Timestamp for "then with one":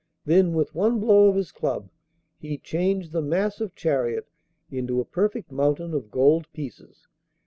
0.25-0.99